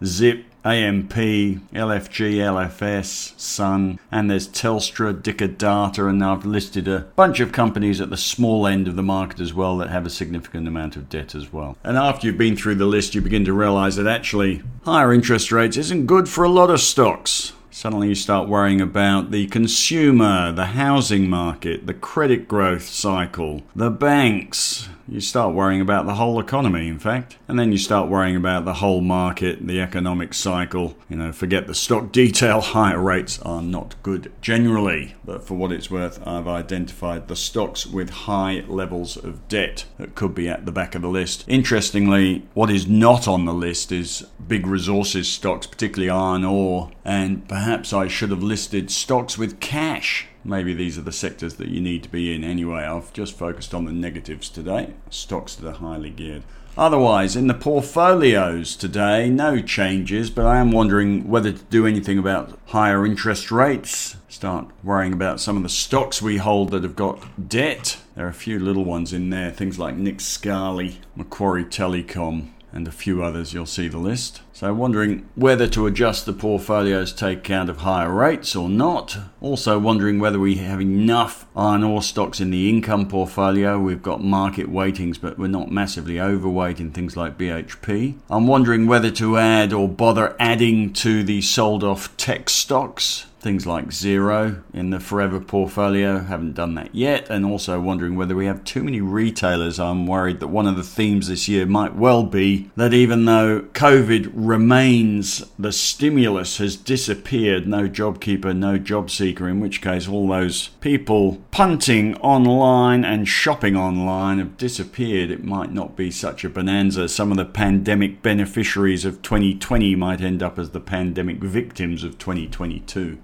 Zip, 0.04 0.46
AMP, 0.66 1.14
LFG, 1.14 2.38
LFS, 2.38 3.40
Sun, 3.40 4.00
and 4.12 4.32
there's 4.32 4.48
Telstra, 4.48 5.22
Dicker 5.22 5.48
Data, 5.48 6.08
and 6.08 6.24
I've 6.24 6.46
listed 6.46 6.88
a 6.88 7.02
bunch 7.16 7.40
of 7.40 7.52
companies 7.52 8.02
at 8.02 8.10
the 8.10 8.18
small 8.18 8.66
end 8.66 8.88
of 8.88 8.96
the 8.96 9.04
market 9.04 9.40
as 9.40 9.54
well 9.54 9.78
that 9.78 9.90
have 9.90 10.08
a 10.08 10.10
significant 10.10 10.68
amount 10.68 10.96
of 10.96 11.08
debt 11.08 11.36
as 11.36 11.54
well. 11.54 11.78
And 11.84 11.98
after 11.98 12.26
you've 12.26 12.40
been 12.40 12.58
through 12.58 12.76
the 12.76 12.88
list, 12.88 13.14
you 13.14 13.22
begin 13.22 13.46
to 13.46 13.54
realize 13.54 13.96
that 13.98 14.08
actually 14.08 14.64
higher 14.84 15.14
interest 15.14 15.52
rates 15.52 15.78
isn't 15.78 16.08
good 16.08 16.28
for 16.28 16.44
a 16.44 16.50
lot 16.50 16.72
of 16.72 16.82
stocks. 16.82 17.54
Suddenly 17.76 18.08
you 18.08 18.16
start 18.16 18.48
worrying 18.48 18.80
about 18.80 19.32
the 19.32 19.48
consumer, 19.48 20.54
the 20.54 20.68
housing 20.68 21.30
market, 21.30 21.88
the 21.88 21.94
credit 21.94 22.48
growth 22.48 22.88
cycle, 22.88 23.64
the 23.76 23.92
banks, 23.92 24.88
you 25.08 25.22
start 25.22 25.54
worrying 25.54 25.82
about 25.82 26.08
the 26.08 26.16
whole 26.16 26.40
economy, 26.40 26.88
in 26.88 26.98
fact. 26.98 27.38
And 27.48 27.60
then 27.60 27.72
you 27.72 27.78
start 27.78 28.10
worrying 28.10 28.36
about 28.36 28.66
the 28.66 28.76
whole 28.76 29.02
market, 29.02 29.66
the 29.66 29.80
economic 29.80 30.34
cycle. 30.34 30.98
You 31.10 31.18
know, 31.18 31.32
forget 31.32 31.68
the 31.68 31.76
stock 31.76 32.12
detail. 32.12 32.60
Higher 32.60 33.00
rates 33.00 33.40
are 33.44 33.62
not 33.62 34.02
good 34.02 34.32
generally. 34.42 35.14
But 35.24 35.44
for 35.44 35.54
what 35.54 35.72
it's 35.72 35.92
worth, 35.92 36.26
I've 36.26 36.48
identified 36.48 37.28
the 37.28 37.36
stocks 37.36 37.86
with 37.86 38.10
high 38.10 38.64
levels 38.68 39.16
of 39.16 39.48
debt 39.48 39.86
that 40.00 40.16
could 40.16 40.34
be 40.34 40.50
at 40.50 40.66
the 40.66 40.72
back 40.72 40.96
of 40.96 41.04
the 41.04 41.10
list. 41.10 41.46
Interestingly, 41.48 42.48
what 42.56 42.72
is 42.72 42.88
not 42.88 43.28
on 43.28 43.46
the 43.46 43.54
list 43.54 43.92
is 43.92 44.26
big 44.48 44.66
resources 44.66 45.28
stocks, 45.28 45.68
particularly 45.68 46.10
iron 46.10 46.44
ore. 46.44 46.92
And 47.04 47.48
perhaps 47.48 47.65
I 47.94 48.08
should 48.08 48.30
have 48.32 48.44
listed 48.44 48.92
stocks 48.92 49.38
with 49.38 49.60
cash 49.60 50.28
maybe 50.46 50.74
these 50.74 50.98
are 50.98 51.02
the 51.02 51.12
sectors 51.12 51.56
that 51.56 51.70
you 51.70 51.82
need 51.82 52.04
to 52.04 52.10
be 52.10 52.34
in 52.34 52.44
anyway. 52.44 52.84
I've 52.84 53.12
just 53.14 53.38
focused 53.38 53.74
on 53.74 53.86
the 53.86 53.92
negatives 53.92 54.48
today, 54.50 54.94
stocks 55.10 55.56
that 55.56 55.68
are 55.68 55.74
highly 55.74 56.12
geared. 56.12 56.44
Otherwise, 56.78 57.38
in 57.38 57.48
the 57.48 57.54
portfolios 57.54 58.76
today, 58.76 59.30
no 59.30 59.62
changes, 59.62 60.30
but 60.30 60.46
I 60.46 60.58
am 60.60 60.72
wondering 60.72 61.28
whether 61.28 61.54
to 61.54 61.64
do 61.64 61.88
anything 61.88 62.20
about 62.20 62.60
higher 62.68 63.06
interest 63.06 63.50
rates. 63.50 64.18
Start 64.28 64.68
worrying 64.84 65.14
about 65.14 65.40
some 65.40 65.56
of 65.56 65.64
the 65.64 65.70
stocks 65.70 66.22
we 66.22 66.36
hold 66.38 66.72
that 66.72 66.84
have 66.84 66.98
got 66.98 67.48
debt. 67.48 67.98
There 68.14 68.26
are 68.26 68.30
a 68.30 68.34
few 68.34 68.60
little 68.60 68.84
ones 68.84 69.14
in 69.14 69.30
there, 69.30 69.52
things 69.52 69.80
like 69.80 69.96
Nick 69.96 70.20
Scali, 70.20 71.00
Macquarie 71.16 71.64
Telecom, 71.64 72.50
and 72.76 72.90
a 72.90 72.92
few 72.92 73.24
others, 73.24 73.54
you'll 73.54 73.66
see 73.66 73.88
the 73.88 73.98
list. 73.98 74.42
So, 74.52 74.74
wondering 74.74 75.28
whether 75.36 75.66
to 75.70 75.88
adjust 75.88 76.26
the 76.26 76.34
portfolios 76.34 77.14
take 77.14 77.40
account 77.40 77.70
of 77.70 77.78
higher 77.78 78.14
rates 78.14 78.54
or 78.54 78.68
not. 78.68 79.18
Also, 79.40 79.80
wondering 79.80 80.20
whether 80.20 80.40
we 80.40 80.56
have 80.56 80.82
enough 80.82 81.48
iron 81.56 81.84
ore 81.84 82.04
stocks 82.04 82.42
in 82.42 82.52
the 82.52 82.70
income 82.70 83.08
portfolio. 83.08 83.80
We've 83.80 84.04
got 84.04 84.22
market 84.22 84.68
weightings, 84.68 85.18
but 85.18 85.40
we're 85.40 85.48
not 85.48 85.72
massively 85.72 86.20
overweight 86.20 86.82
in 86.82 86.92
things 86.92 87.16
like 87.16 87.38
BHP. 87.38 88.16
I'm 88.30 88.46
wondering 88.46 88.88
whether 88.88 89.10
to 89.12 89.38
add 89.38 89.72
or 89.72 89.88
bother 89.88 90.36
adding 90.38 90.92
to 90.94 91.24
the 91.24 91.42
sold 91.42 91.84
off 91.84 92.16
tech 92.18 92.50
stocks 92.50 93.26
things 93.46 93.68
like 93.68 93.90
Xero 93.90 94.64
in 94.74 94.90
the 94.90 95.00
Forever 95.00 95.40
portfolio. 95.40 96.18
Haven't 96.18 96.56
done 96.56 96.74
that 96.74 96.96
yet. 96.96 97.30
And 97.30 97.46
also 97.46 97.80
wondering 97.80 98.16
whether 98.16 98.36
we 98.36 98.48
have 98.48 98.64
too 98.64 98.84
many 98.84 99.02
retailers. 99.02 99.80
I'm 99.80 100.08
worried 100.08 100.40
that 100.40 100.48
one 100.48 100.66
of 100.66 100.78
the 100.78 100.84
themes 100.84 101.28
this 101.28 101.48
year 101.48 101.68
might 101.68 101.96
well 101.96 102.24
be 102.24 102.72
that 102.76 102.92
even 102.92 103.26
though 103.26 103.62
COVID 103.74 104.32
remains, 104.34 105.46
the 105.60 105.72
stimulus 105.72 106.58
has 106.58 106.76
disappeared. 106.76 107.68
No 107.68 107.88
JobKeeper, 107.88 108.58
no 108.58 108.80
job 108.80 109.12
seeker, 109.12 109.48
in 109.48 109.60
which 109.60 109.80
case 109.80 110.08
all 110.08 110.28
those 110.28 110.70
people 110.80 111.40
punting 111.52 112.16
online 112.18 113.06
and 113.06 113.28
shopping 113.28 113.78
online 113.78 114.40
have 114.40 114.58
disappeared. 114.58 115.30
It 115.30 115.44
might 115.44 115.72
not 115.72 115.96
be 115.96 116.10
such 116.10 116.44
a 116.44 116.50
bonanza. 116.50 117.08
Some 117.08 117.30
of 117.30 117.38
the 117.38 117.46
pandemic 117.46 118.24
beneficiaries 118.24 119.06
of 119.06 119.22
2020 119.22 119.94
might 119.94 120.22
end 120.22 120.42
up 120.42 120.58
as 120.58 120.72
the 120.72 120.80
pandemic 120.80 121.38
victims 121.44 122.04
of 122.04 122.18
2022. 122.18 123.20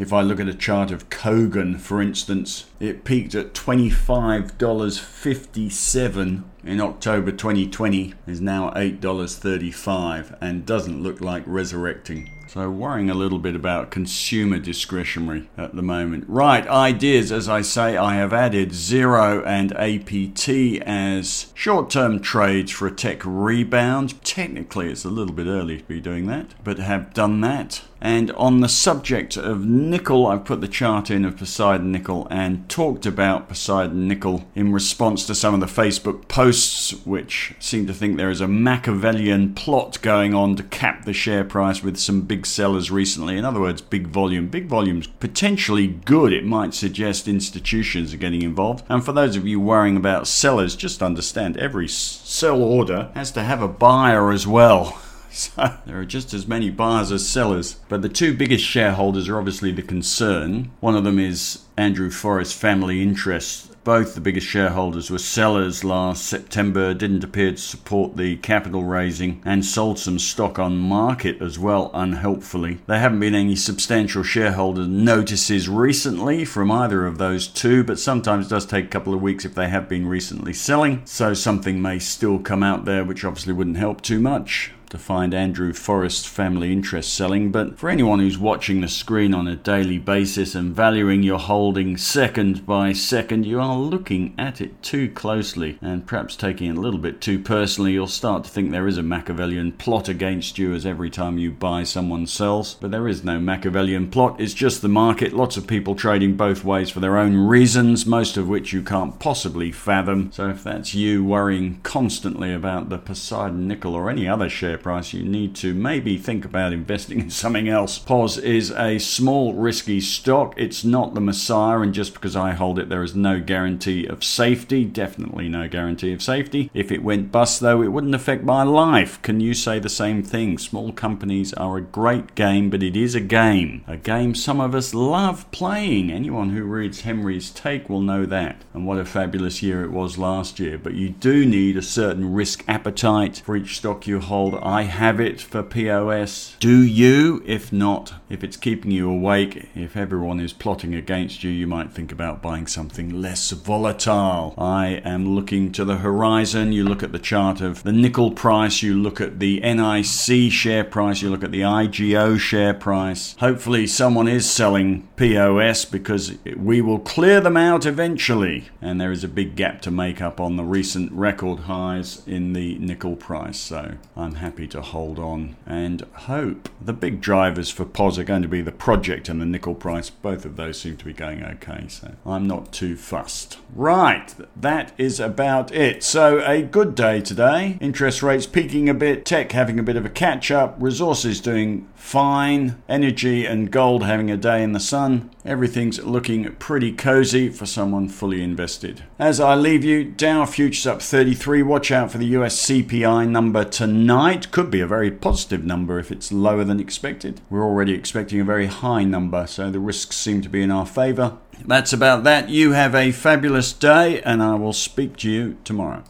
If 0.00 0.12
I 0.14 0.22
look 0.22 0.40
at 0.40 0.48
a 0.48 0.54
chart 0.54 0.90
of 0.92 1.10
Kogan, 1.10 1.78
for 1.78 2.00
instance, 2.00 2.64
it 2.80 3.04
peaked 3.04 3.34
at 3.34 3.52
$25.57 3.52 6.42
in 6.64 6.80
October 6.80 7.30
2020, 7.30 8.14
is 8.26 8.40
now 8.40 8.70
$8.35, 8.70 10.38
and 10.40 10.64
doesn't 10.64 11.02
look 11.02 11.20
like 11.20 11.42
resurrecting. 11.44 12.30
So, 12.52 12.68
worrying 12.68 13.08
a 13.08 13.14
little 13.14 13.38
bit 13.38 13.54
about 13.54 13.92
consumer 13.92 14.58
discretionary 14.58 15.48
at 15.56 15.76
the 15.76 15.82
moment. 15.82 16.24
Right, 16.26 16.66
ideas. 16.66 17.30
As 17.30 17.48
I 17.48 17.62
say, 17.62 17.96
I 17.96 18.16
have 18.16 18.32
added 18.32 18.70
Xero 18.70 19.46
and 19.46 19.72
APT 19.74 20.82
as 20.84 21.52
short 21.54 21.90
term 21.90 22.18
trades 22.18 22.72
for 22.72 22.88
a 22.88 22.90
tech 22.90 23.20
rebound. 23.24 24.20
Technically, 24.24 24.90
it's 24.90 25.04
a 25.04 25.10
little 25.10 25.32
bit 25.32 25.46
early 25.46 25.76
to 25.78 25.84
be 25.84 26.00
doing 26.00 26.26
that, 26.26 26.54
but 26.64 26.80
have 26.80 27.14
done 27.14 27.40
that. 27.42 27.82
And 28.00 28.30
on 28.32 28.60
the 28.60 28.68
subject 28.68 29.36
of 29.36 29.66
nickel, 29.66 30.26
I've 30.26 30.46
put 30.46 30.62
the 30.62 30.68
chart 30.68 31.10
in 31.10 31.24
of 31.26 31.36
Poseidon 31.36 31.92
Nickel 31.92 32.26
and 32.30 32.66
talked 32.68 33.04
about 33.04 33.48
Poseidon 33.48 34.08
Nickel 34.08 34.48
in 34.54 34.72
response 34.72 35.26
to 35.26 35.34
some 35.34 35.52
of 35.52 35.60
the 35.60 35.66
Facebook 35.66 36.26
posts, 36.26 36.92
which 37.04 37.54
seem 37.58 37.86
to 37.86 37.92
think 37.92 38.16
there 38.16 38.30
is 38.30 38.40
a 38.40 38.48
Machiavellian 38.48 39.54
plot 39.54 40.00
going 40.00 40.34
on 40.34 40.56
to 40.56 40.62
cap 40.62 41.04
the 41.04 41.12
share 41.12 41.44
price 41.44 41.82
with 41.82 41.98
some 41.98 42.22
big 42.22 42.39
sellers 42.46 42.90
recently. 42.90 43.36
In 43.36 43.44
other 43.44 43.60
words, 43.60 43.80
big 43.80 44.06
volume. 44.06 44.48
Big 44.48 44.66
volume's 44.66 45.06
potentially 45.06 45.86
good. 45.86 46.32
It 46.32 46.44
might 46.44 46.74
suggest 46.74 47.28
institutions 47.28 48.14
are 48.14 48.18
getting 48.18 48.42
involved. 48.42 48.84
And 48.88 49.04
for 49.04 49.12
those 49.12 49.36
of 49.36 49.46
you 49.46 49.60
worrying 49.60 49.96
about 49.96 50.26
sellers, 50.26 50.76
just 50.76 51.02
understand 51.02 51.56
every 51.56 51.88
sell 51.88 52.62
order 52.62 53.10
has 53.14 53.30
to 53.32 53.42
have 53.42 53.62
a 53.62 53.68
buyer 53.68 54.30
as 54.30 54.46
well. 54.46 55.00
So 55.40 55.74
there 55.86 56.00
are 56.00 56.04
just 56.04 56.34
as 56.34 56.48
many 56.48 56.70
buyers 56.70 57.12
as 57.12 57.26
sellers. 57.26 57.76
But 57.88 58.02
the 58.02 58.08
two 58.08 58.36
biggest 58.36 58.64
shareholders 58.64 59.28
are 59.28 59.38
obviously 59.38 59.70
the 59.70 59.82
concern. 59.82 60.72
One 60.80 60.96
of 60.96 61.04
them 61.04 61.18
is 61.18 61.66
Andrew 61.76 62.10
Forrest 62.10 62.56
Family 62.56 63.00
Interests. 63.00 63.68
Both 63.84 64.14
the 64.14 64.20
biggest 64.20 64.46
shareholders 64.46 65.10
were 65.10 65.18
sellers 65.18 65.84
last 65.84 66.26
September, 66.26 66.92
didn't 66.92 67.24
appear 67.24 67.52
to 67.52 67.56
support 67.56 68.16
the 68.16 68.36
capital 68.36 68.84
raising, 68.84 69.40
and 69.44 69.64
sold 69.64 69.98
some 69.98 70.18
stock 70.18 70.58
on 70.58 70.76
market 70.76 71.40
as 71.40 71.58
well, 71.58 71.90
unhelpfully. 71.94 72.80
There 72.86 72.98
haven't 72.98 73.20
been 73.20 73.34
any 73.34 73.56
substantial 73.56 74.22
shareholder 74.22 74.86
notices 74.86 75.66
recently 75.66 76.44
from 76.44 76.70
either 76.70 77.06
of 77.06 77.16
those 77.16 77.48
two, 77.48 77.82
but 77.82 77.98
sometimes 77.98 78.46
it 78.46 78.50
does 78.50 78.66
take 78.66 78.84
a 78.84 78.88
couple 78.88 79.14
of 79.14 79.22
weeks 79.22 79.46
if 79.46 79.54
they 79.54 79.70
have 79.70 79.88
been 79.88 80.06
recently 80.06 80.52
selling, 80.52 81.00
so 81.06 81.32
something 81.32 81.80
may 81.80 81.98
still 81.98 82.38
come 82.38 82.62
out 82.62 82.84
there, 82.84 83.02
which 83.02 83.24
obviously 83.24 83.54
wouldn't 83.54 83.78
help 83.78 84.02
too 84.02 84.20
much 84.20 84.72
to 84.90 84.98
find 84.98 85.32
Andrew 85.32 85.72
Forrest 85.72 86.28
family 86.28 86.72
interest 86.72 87.14
selling, 87.14 87.52
but 87.52 87.78
for 87.78 87.88
anyone 87.88 88.18
who's 88.18 88.36
watching 88.36 88.80
the 88.80 88.88
screen 88.88 89.32
on 89.32 89.46
a 89.46 89.54
daily 89.54 89.98
basis 89.98 90.56
and 90.56 90.74
valuing 90.74 91.22
your 91.22 91.38
holding 91.38 91.96
second 91.96 92.66
by 92.66 92.92
second, 92.92 93.46
you 93.46 93.60
are 93.60 93.76
looking 93.76 94.34
at 94.36 94.60
it 94.60 94.82
too 94.82 95.08
closely 95.08 95.78
and 95.80 96.06
perhaps 96.06 96.34
taking 96.34 96.70
it 96.70 96.76
a 96.76 96.80
little 96.80 96.98
bit 96.98 97.20
too 97.20 97.38
personally. 97.38 97.92
You'll 97.92 98.08
start 98.08 98.42
to 98.44 98.50
think 98.50 98.70
there 98.70 98.88
is 98.88 98.98
a 98.98 99.02
Machiavellian 99.02 99.72
plot 99.72 100.08
against 100.08 100.58
you 100.58 100.74
as 100.74 100.84
every 100.84 101.08
time 101.08 101.38
you 101.38 101.52
buy, 101.52 101.84
someone 101.84 102.26
sells. 102.26 102.74
But 102.74 102.90
there 102.90 103.06
is 103.06 103.22
no 103.22 103.38
Machiavellian 103.38 104.10
plot, 104.10 104.40
it's 104.40 104.54
just 104.54 104.82
the 104.82 104.88
market. 104.88 105.32
Lots 105.32 105.56
of 105.56 105.68
people 105.68 105.94
trading 105.94 106.34
both 106.34 106.64
ways 106.64 106.90
for 106.90 106.98
their 106.98 107.16
own 107.16 107.36
reasons, 107.36 108.06
most 108.06 108.36
of 108.36 108.48
which 108.48 108.72
you 108.72 108.82
can't 108.82 109.20
possibly 109.20 109.70
fathom. 109.70 110.32
So 110.32 110.48
if 110.48 110.64
that's 110.64 110.94
you 110.94 111.24
worrying 111.24 111.78
constantly 111.84 112.52
about 112.52 112.88
the 112.88 112.98
Poseidon 112.98 113.68
nickel 113.68 113.94
or 113.94 114.10
any 114.10 114.26
other 114.26 114.48
share 114.48 114.79
price, 114.82 115.12
you 115.12 115.22
need 115.22 115.54
to 115.56 115.74
maybe 115.74 116.16
think 116.16 116.44
about 116.44 116.72
investing 116.72 117.20
in 117.20 117.30
something 117.30 117.68
else. 117.68 117.98
POS 117.98 118.38
is 118.38 118.70
a 118.72 118.98
small, 118.98 119.54
risky 119.54 120.00
stock. 120.00 120.54
It's 120.56 120.84
not 120.84 121.14
the 121.14 121.20
Messiah, 121.20 121.80
and 121.80 121.94
just 121.94 122.14
because 122.14 122.36
I 122.36 122.52
hold 122.52 122.78
it, 122.78 122.88
there 122.88 123.02
is 123.02 123.14
no 123.14 123.40
guarantee 123.40 124.06
of 124.06 124.24
safety. 124.24 124.84
Definitely 124.84 125.48
no 125.48 125.68
guarantee 125.68 126.12
of 126.12 126.22
safety. 126.22 126.70
If 126.74 126.90
it 126.90 127.02
went 127.02 127.32
bust, 127.32 127.60
though, 127.60 127.82
it 127.82 127.92
wouldn't 127.92 128.14
affect 128.14 128.44
my 128.44 128.62
life. 128.62 129.20
Can 129.22 129.40
you 129.40 129.54
say 129.54 129.78
the 129.78 129.88
same 129.88 130.22
thing? 130.22 130.58
Small 130.58 130.92
companies 130.92 131.52
are 131.54 131.76
a 131.76 131.82
great 131.82 132.34
game, 132.34 132.70
but 132.70 132.82
it 132.82 132.96
is 132.96 133.14
a 133.14 133.20
game. 133.20 133.84
A 133.86 133.96
game 133.96 134.34
some 134.34 134.60
of 134.60 134.74
us 134.74 134.94
love 134.94 135.50
playing. 135.50 136.10
Anyone 136.10 136.50
who 136.50 136.64
reads 136.64 137.02
Henry's 137.02 137.50
Take 137.50 137.88
will 137.88 138.00
know 138.00 138.26
that. 138.26 138.62
And 138.74 138.86
what 138.86 138.98
a 138.98 139.04
fabulous 139.04 139.62
year 139.62 139.84
it 139.84 139.90
was 139.90 140.18
last 140.18 140.58
year. 140.58 140.78
But 140.78 140.94
you 140.94 141.10
do 141.10 141.44
need 141.44 141.76
a 141.76 141.82
certain 141.82 142.32
risk 142.32 142.64
appetite 142.68 143.42
for 143.44 143.56
each 143.56 143.76
stock 143.76 144.06
you 144.06 144.20
hold. 144.20 144.54
I 144.70 144.84
have 144.84 145.18
it 145.18 145.40
for 145.40 145.64
POS. 145.64 146.54
Do 146.60 146.80
you? 146.80 147.42
If 147.44 147.72
not, 147.72 148.14
if 148.28 148.44
it's 148.44 148.56
keeping 148.56 148.92
you 148.92 149.10
awake, 149.10 149.68
if 149.74 149.96
everyone 149.96 150.38
is 150.38 150.52
plotting 150.52 150.94
against 150.94 151.42
you, 151.42 151.50
you 151.50 151.66
might 151.66 151.92
think 151.92 152.12
about 152.12 152.40
buying 152.40 152.68
something 152.68 153.20
less 153.20 153.50
volatile. 153.50 154.54
I 154.56 155.02
am 155.04 155.34
looking 155.34 155.72
to 155.72 155.84
the 155.84 155.96
horizon. 155.96 156.70
You 156.70 156.84
look 156.84 157.02
at 157.02 157.10
the 157.10 157.18
chart 157.18 157.60
of 157.60 157.82
the 157.82 157.90
nickel 157.90 158.30
price, 158.30 158.80
you 158.80 158.94
look 158.94 159.20
at 159.20 159.40
the 159.40 159.58
NIC 159.58 160.52
share 160.52 160.84
price, 160.84 161.20
you 161.20 161.30
look 161.30 161.42
at 161.42 161.50
the 161.50 161.62
IGO 161.62 162.38
share 162.38 162.72
price. 162.72 163.34
Hopefully, 163.40 163.88
someone 163.88 164.28
is 164.28 164.48
selling 164.48 165.08
POS 165.16 165.84
because 165.84 166.38
we 166.56 166.80
will 166.80 167.00
clear 167.00 167.40
them 167.40 167.56
out 167.56 167.86
eventually. 167.86 168.68
And 168.80 169.00
there 169.00 169.10
is 169.10 169.24
a 169.24 169.28
big 169.28 169.56
gap 169.56 169.82
to 169.82 169.90
make 169.90 170.22
up 170.22 170.38
on 170.38 170.54
the 170.54 170.64
recent 170.64 171.10
record 171.10 171.60
highs 171.60 172.22
in 172.28 172.52
the 172.52 172.78
nickel 172.78 173.16
price. 173.16 173.58
So 173.58 173.94
I'm 174.16 174.36
happy 174.36 174.59
to 174.68 174.80
hold 174.80 175.18
on 175.18 175.56
and 175.66 176.02
hope. 176.12 176.68
The 176.80 176.92
big 176.92 177.20
drivers 177.20 177.70
for 177.70 177.84
POS 177.84 178.18
are 178.18 178.24
going 178.24 178.42
to 178.42 178.48
be 178.48 178.62
the 178.62 178.72
project 178.72 179.28
and 179.28 179.40
the 179.40 179.46
nickel 179.46 179.74
price. 179.74 180.10
Both 180.10 180.44
of 180.44 180.56
those 180.56 180.80
seem 180.80 180.96
to 180.96 181.04
be 181.04 181.12
going 181.12 181.44
okay. 181.44 181.86
So 181.88 182.14
I'm 182.24 182.46
not 182.46 182.72
too 182.72 182.96
fussed. 182.96 183.58
Right, 183.74 184.34
that 184.56 184.92
is 184.98 185.20
about 185.20 185.72
it. 185.74 186.02
So 186.02 186.42
a 186.44 186.62
good 186.62 186.94
day 186.94 187.20
today. 187.20 187.78
Interest 187.80 188.22
rates 188.22 188.46
peaking 188.46 188.88
a 188.88 188.94
bit, 188.94 189.24
tech 189.24 189.52
having 189.52 189.78
a 189.78 189.82
bit 189.82 189.96
of 189.96 190.04
a 190.04 190.10
catch 190.10 190.50
up, 190.50 190.76
resources 190.78 191.40
doing 191.40 191.88
fine, 191.94 192.82
energy 192.88 193.44
and 193.44 193.70
gold 193.70 194.04
having 194.04 194.30
a 194.30 194.36
day 194.36 194.62
in 194.62 194.72
the 194.72 194.80
sun. 194.80 195.30
Everything's 195.44 196.02
looking 196.02 196.50
pretty 196.56 196.92
cozy 196.92 197.48
for 197.48 197.66
someone 197.66 198.08
fully 198.08 198.42
invested. 198.42 199.04
As 199.18 199.38
I 199.40 199.54
leave 199.54 199.84
you, 199.84 200.04
Dow 200.04 200.46
futures 200.46 200.86
up 200.86 201.02
33. 201.02 201.62
Watch 201.62 201.90
out 201.90 202.10
for 202.10 202.18
the 202.18 202.26
US 202.26 202.66
CPI 202.66 203.28
number 203.28 203.64
tonight. 203.64 204.49
Could 204.50 204.70
be 204.70 204.80
a 204.80 204.86
very 204.86 205.12
positive 205.12 205.64
number 205.64 206.00
if 206.00 206.10
it's 206.10 206.32
lower 206.32 206.64
than 206.64 206.80
expected. 206.80 207.40
We're 207.50 207.64
already 207.64 207.94
expecting 207.94 208.40
a 208.40 208.44
very 208.44 208.66
high 208.66 209.04
number, 209.04 209.46
so 209.46 209.70
the 209.70 209.78
risks 209.78 210.16
seem 210.16 210.42
to 210.42 210.48
be 210.48 210.60
in 210.60 210.72
our 210.72 210.86
favor. 210.86 211.38
That's 211.64 211.92
about 211.92 212.24
that. 212.24 212.48
You 212.48 212.72
have 212.72 212.94
a 212.94 213.12
fabulous 213.12 213.72
day, 213.72 214.20
and 214.22 214.42
I 214.42 214.56
will 214.56 214.72
speak 214.72 215.16
to 215.18 215.30
you 215.30 215.56
tomorrow. 215.62 216.02